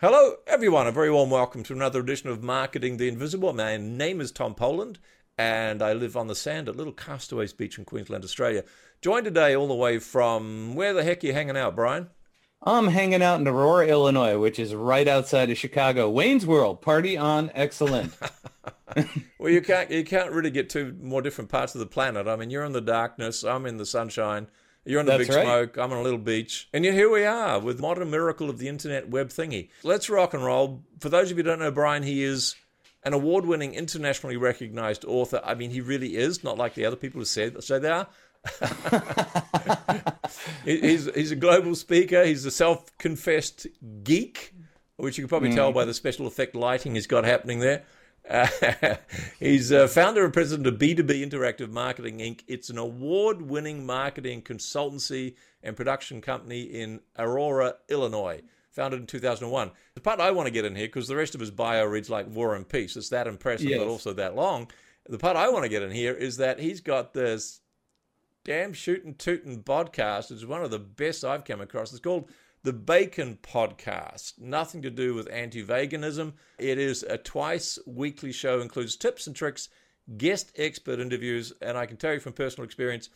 [0.00, 0.86] Hello, everyone.
[0.86, 3.52] A very warm welcome to another edition of Marketing the Invisible.
[3.52, 4.98] My name is Tom Poland,
[5.36, 8.64] and I live on the sand at Little Castaways Beach in Queensland, Australia.
[9.02, 12.08] Joined today all the way from where the heck are you hanging out, Brian?
[12.62, 16.08] I'm hanging out in Aurora, Illinois, which is right outside of Chicago.
[16.08, 18.16] Wayne's World, party on, excellent.
[19.38, 22.26] well, you can't you can't really get two more different parts of the planet.
[22.26, 23.44] I mean, you're in the darkness.
[23.44, 24.46] I'm in the sunshine.
[24.84, 25.44] You're on the That's big right.
[25.44, 25.76] smoke.
[25.76, 26.68] I'm on a little beach.
[26.72, 29.68] And yet here we are with modern miracle of the internet web thingy.
[29.82, 30.82] Let's rock and roll.
[31.00, 32.56] For those of you who don't know Brian, he is
[33.02, 35.40] an award-winning, internationally recognized author.
[35.44, 38.08] I mean, he really is, not like the other people who said say they are.
[40.64, 42.24] He's he's a global speaker.
[42.24, 43.66] He's a self-confessed
[44.02, 44.54] geek,
[44.96, 45.74] which you can probably tell mm.
[45.74, 47.84] by the special effect lighting he's got happening there.
[48.28, 48.46] Uh,
[49.38, 52.42] he's uh, founder and president of B2B Interactive Marketing Inc.
[52.46, 58.42] It's an award-winning marketing consultancy and production company in Aurora, Illinois.
[58.72, 59.72] Founded in 2001.
[59.94, 62.08] The part I want to get in here, because the rest of his bio reads
[62.08, 62.96] like War and Peace.
[62.96, 63.80] It's that impressive, Yes.
[63.80, 64.70] but also that long.
[65.08, 67.60] The part I want to get in here is that he's got this
[68.44, 70.30] damn shootin' tootin' podcast.
[70.30, 71.90] It's one of the best I've come across.
[71.90, 72.30] It's called
[72.62, 74.38] the Bacon Podcast.
[74.38, 76.34] Nothing to do with anti-veganism.
[76.58, 78.60] It is a twice weekly show.
[78.60, 79.68] Includes tips and tricks,
[80.16, 83.08] guest expert interviews, and I can tell you from personal experience,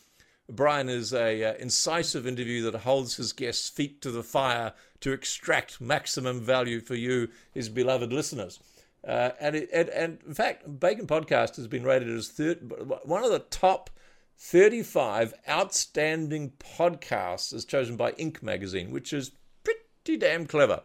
[0.48, 5.12] Brian is a uh, incisive interview that holds his guests' feet to the fire to
[5.12, 8.61] extract maximum value for you, his beloved listeners.
[9.06, 12.73] Uh, and, it, and and in fact, Bacon Podcast has been rated as third,
[13.05, 13.91] one of the top
[14.37, 18.43] 35 outstanding podcasts as chosen by Inc.
[18.43, 19.33] magazine, which is
[19.63, 20.83] pretty damn clever.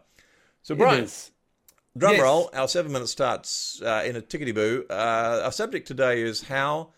[0.62, 1.08] So, Brian,
[1.96, 2.22] drum Yes.
[2.22, 2.50] roll.
[2.52, 4.86] Our seven minutes starts uh, in a tickety boo.
[4.88, 6.92] Uh, our subject today is how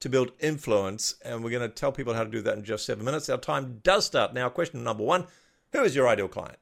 [0.00, 2.84] to build influence, and we're going to tell people how to do that in just
[2.84, 3.28] seven minutes.
[3.28, 4.48] Our time does start now.
[4.48, 5.26] Question number one
[5.72, 6.58] Who is your ideal client?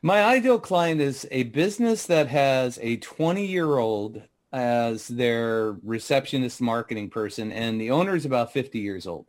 [0.00, 7.52] My ideal client is a business that has a 20-year-old as their receptionist marketing person,
[7.52, 9.26] and the owner is about 50 years old.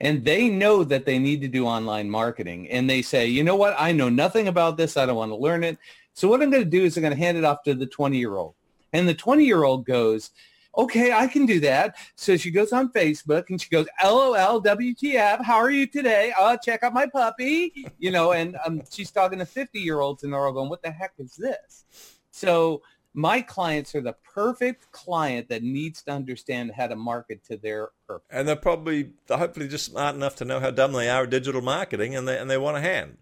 [0.00, 2.68] And they know that they need to do online marketing.
[2.70, 3.76] And they say, you know what?
[3.78, 4.96] I know nothing about this.
[4.96, 5.78] I don't want to learn it.
[6.14, 7.86] So what I'm going to do is I'm going to hand it off to the
[7.86, 8.54] 20-year-old.
[8.92, 10.30] And the 20-year-old goes,
[10.76, 11.96] okay, I can do that.
[12.16, 16.32] So she goes on Facebook and she goes, LOL, WTF, how are you today?
[16.38, 17.86] Uh, check out my puppy.
[17.98, 21.12] You know, and um, she's talking to 50-year-olds and they're all going, what the heck
[21.18, 21.84] is this?
[22.30, 22.82] So
[23.14, 27.90] my clients are the perfect client that needs to understand how to market to their
[28.06, 28.26] purpose.
[28.30, 31.60] And they're probably, hopefully, just smart enough to know how dumb they are at digital
[31.60, 33.18] marketing, and they and they want a hand.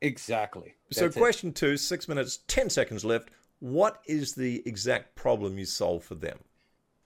[0.00, 0.74] Exactly.
[0.90, 1.18] So, That's it.
[1.18, 3.30] question two, six minutes, ten seconds left.
[3.60, 6.38] What is the exact problem you solve for them?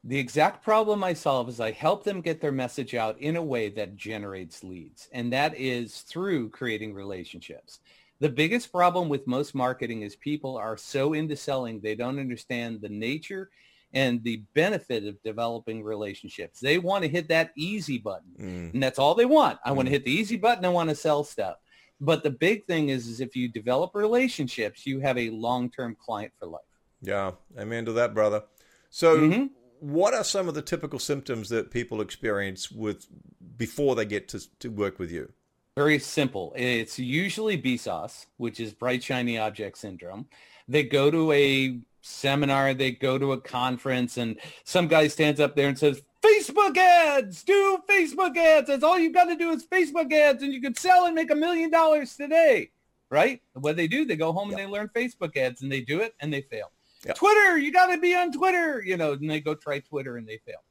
[0.05, 3.43] The exact problem I solve is I help them get their message out in a
[3.43, 5.09] way that generates leads.
[5.13, 7.79] And that is through creating relationships.
[8.23, 12.81] The biggest problem with most marketing is people are so into selling, they don't understand
[12.81, 13.51] the nature
[13.93, 16.61] and the benefit of developing relationships.
[16.61, 18.31] They want to hit that easy button.
[18.39, 18.75] Mm.
[18.75, 19.59] And that's all they want.
[19.65, 20.65] I want to hit the easy button.
[20.65, 21.57] I want to sell stuff.
[22.01, 26.33] But the big thing is, is if you develop relationships, you have a long-term client
[26.39, 26.63] for life.
[27.01, 28.45] Yeah, amen to that, brother.
[28.89, 29.51] So, Mhm.
[29.81, 33.09] what are some of the typical symptoms that people experience with
[33.57, 35.33] before they get to to work with you?
[35.77, 36.53] Very simple.
[36.55, 40.27] It's usually BSOS, which is bright shiny object syndrome.
[40.69, 45.57] They go to a seminar, they go to a conference, and some guy stands up
[45.57, 48.69] there and says, Facebook ads, do Facebook ads.
[48.69, 51.31] That's all you've got to do is Facebook ads, and you could sell and make
[51.31, 52.71] a million dollars today.
[53.11, 53.41] Right?
[53.55, 56.15] What they do, they go home and they learn Facebook ads, and they do it,
[56.21, 56.71] and they fail.
[57.07, 57.15] Yeah.
[57.15, 60.29] Twitter, you got to be on Twitter, you know, and they go try Twitter, and
[60.29, 60.63] they fail.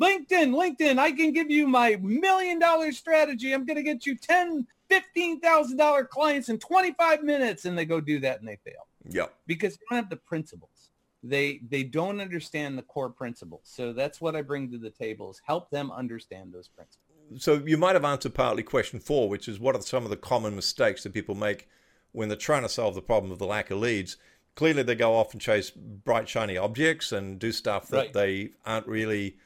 [0.00, 3.52] LinkedIn, LinkedIn, I can give you my million dollar strategy.
[3.52, 7.64] I'm going to get you 10, $15,000 clients in 25 minutes.
[7.64, 9.34] And they go do that and they fail Yep.
[9.46, 10.90] because they don't have the principles.
[11.22, 13.62] They, they don't understand the core principles.
[13.64, 17.42] So that's what I bring to the table is help them understand those principles.
[17.42, 20.16] So you might have answered partly question four, which is what are some of the
[20.16, 21.68] common mistakes that people make
[22.12, 24.16] when they're trying to solve the problem of the lack of leads?
[24.54, 28.12] Clearly, they go off and chase bright, shiny objects and do stuff that Right.
[28.12, 29.36] they aren't really,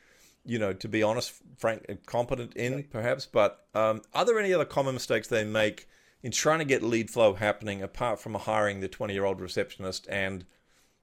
[0.45, 3.27] you know, to be honest, frank, competent in, perhaps.
[3.27, 5.89] But um, are there any other common mistakes they make
[6.23, 10.07] in trying to get lead flow happening apart from hiring the 20 year old receptionist
[10.09, 10.45] and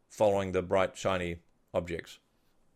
[0.09, 1.37] following the bright, shiny
[1.73, 2.19] objects?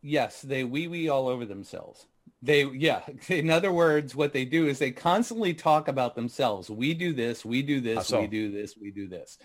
[0.02, 2.08] Yes, they wee wee all over themselves.
[2.42, 3.02] They, yeah.
[3.30, 6.69] In other words, what they do is they constantly talk about themselves.
[6.69, 9.38] We do this, we do this, we do this, we do this.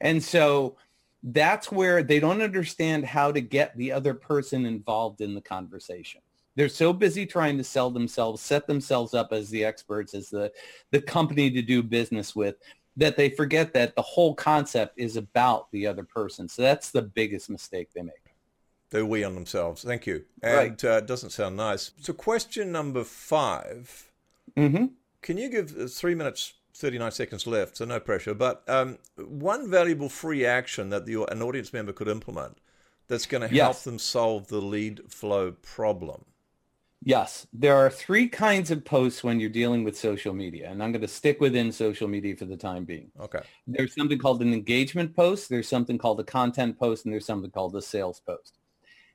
[0.00, 0.76] And so
[1.22, 6.20] that's where they don't understand how to get the other person involved in the conversation.
[6.56, 10.52] They're so busy trying to sell themselves, set themselves up as the experts, as the,
[10.90, 12.56] the company to do business with,
[12.96, 16.48] that they forget that the whole concept is about the other person.
[16.48, 18.34] So that's the biggest mistake they make.
[18.90, 19.82] They we on themselves.
[19.82, 20.24] Thank you.
[20.42, 20.84] And Right.
[20.84, 21.92] uh, it doesn't sound nice.
[22.00, 24.12] So, question number 5
[24.56, 24.84] hmm
[25.22, 29.70] Can you give uh, three minutes, 39 seconds left, so no pressure, but um, one
[29.70, 32.58] valuable free action that the, an audience member could implement
[33.08, 33.84] that's going to help Yes.
[33.84, 36.24] them solve the lead flow problem?
[37.04, 40.92] Yes, there are three kinds of posts when you're dealing with social media, and I'm
[40.92, 43.10] going to stick within social media for the time being.
[43.18, 43.40] Okay.
[43.66, 47.50] There's something called an engagement post, there's something called a content post, and there's something
[47.50, 48.58] called a sales post.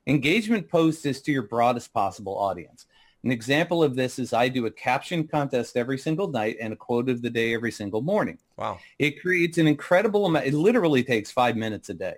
[0.06, 2.86] Engagement post is to your broadest possible audience.
[3.24, 6.76] An example of this is I do a caption contest every single night and a
[6.76, 8.38] quote of the day every single morning.
[8.56, 8.78] Wow.
[8.98, 10.46] It creates an incredible amount.
[10.46, 12.14] It literally takes five minutes a day,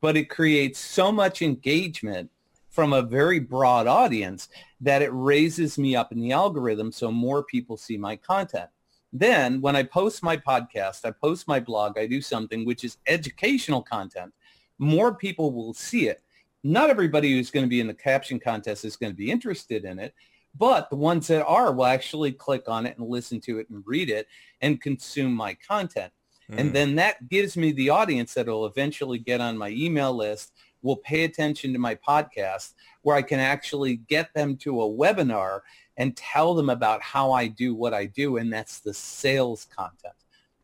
[0.00, 2.30] but it creates so much engagement
[2.70, 4.48] from a very broad audience
[4.80, 8.70] that it raises me up in the algorithm so more people see my content.
[9.12, 12.98] Then when I post my podcast, I post my blog, I do something which is
[13.06, 14.32] educational content,
[14.78, 16.22] more people will see it.
[16.62, 19.84] Not everybody who's going to be in the caption contest is going to be interested
[19.84, 20.14] in it,
[20.56, 23.82] but the ones that are will actually click on it and listen to it and
[23.86, 24.28] read it
[24.60, 26.12] and consume my content.
[26.50, 26.58] Mm.
[26.58, 30.52] And then that gives me the audience that will eventually get on my email list,
[30.82, 35.60] will pay attention to my podcast, where I can actually get them to a webinar
[35.96, 38.38] and tell them about how I do what I do.
[38.38, 40.14] And that's the sales content.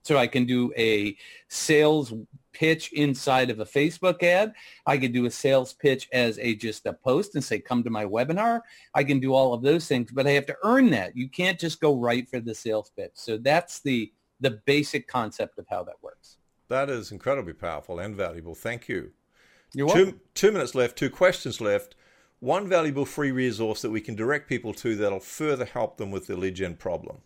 [0.02, 1.16] So I can do a
[1.48, 2.12] sales
[2.52, 4.54] pitch inside of a Facebook ad.
[4.86, 7.90] I can do a sales pitch as a just a post and say, come to
[7.90, 8.60] my webinar.
[8.94, 11.16] I can do all of those things, but I have to earn that.
[11.16, 13.12] You can't just go right for the sales pitch.
[13.14, 16.36] So that's the the basic concept of how that works.
[16.68, 18.54] That is incredibly powerful and valuable.
[18.54, 19.12] Thank you.
[19.72, 20.12] You're welcome.
[20.12, 21.94] Two, two minutes left, two questions left.
[22.40, 26.26] One valuable free resource that we can direct people to that'll further help them with
[26.26, 27.18] the lead gen problem.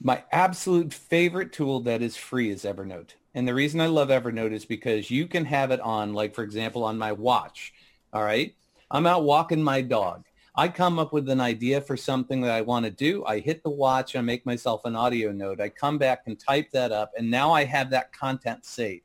[0.00, 3.10] My absolute favorite tool that is free is Evernote.
[3.34, 6.42] And the reason I love Evernote is because you can have it on, like, for
[6.42, 7.72] example, on my watch.
[8.12, 8.54] All right.
[8.90, 10.26] I'm out walking my dog.
[10.54, 13.24] I come up with an idea for something that I want to do.
[13.24, 14.16] I hit the watch.
[14.16, 15.62] I make myself an audio note.
[15.62, 17.12] I come back and type that up.
[17.16, 19.04] And now I have that content saved.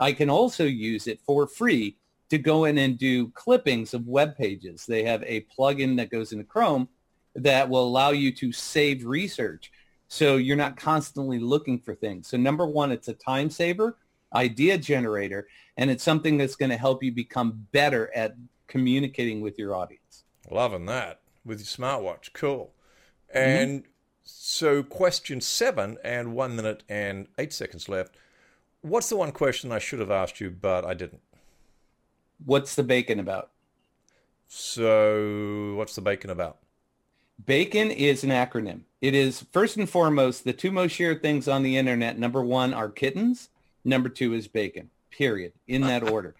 [0.00, 1.96] I can also use it for free
[2.30, 4.84] to go in and do clippings of web pages.
[4.86, 6.88] They have a plugin that goes into Chrome
[7.34, 9.70] that will allow you to save research.
[10.08, 12.28] So you're not constantly looking for things.
[12.28, 13.96] So number one, it's a time saver,
[14.34, 18.34] idea generator, and it's something that's going to help you become better at
[18.66, 20.24] communicating with your audience.
[20.50, 22.32] Loving that with your smartwatch.
[22.32, 22.72] Cool.
[23.34, 23.38] Mm-hmm.
[23.38, 23.84] And
[24.22, 28.14] so, question seven, and one minute and eight seconds left.
[28.82, 31.22] What's the one question I should have asked you, but I didn't?
[32.44, 33.50] What's the bacon about?
[34.46, 36.58] So, what's the bacon about?
[37.44, 38.80] Bacon is an acronym.
[39.00, 42.18] It is first and foremost the two most shared things on the internet.
[42.18, 43.50] Number one are kittens.
[43.84, 44.90] Number two is bacon.
[45.10, 45.52] Period.
[45.66, 46.34] In that order.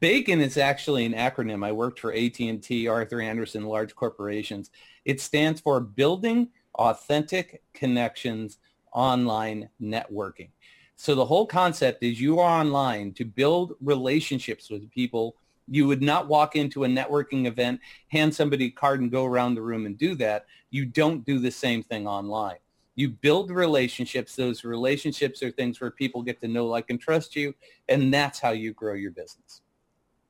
[0.00, 1.64] Bacon is actually an acronym.
[1.64, 4.70] I worked for AT&T, Arthur Andersen, large corporations.
[5.04, 8.58] It stands for Building Authentic Connections
[8.92, 10.48] Online Networking.
[10.96, 15.36] So the whole concept is you are online to build relationships with people.
[15.68, 19.54] You would not walk into a networking event, hand somebody a card and go around
[19.54, 20.46] the room and do that.
[20.70, 22.58] You don't do the same thing online.
[22.96, 24.36] You build relationships.
[24.36, 27.54] Those relationships are things where people get to know, like, and trust you.
[27.88, 29.62] And that's how you grow your business.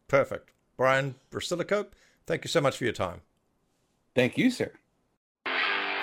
[0.09, 0.51] Perfect.
[0.77, 1.87] Brian Basilico,
[2.27, 3.21] thank you so much for your time.
[4.15, 4.73] Thank you, sir.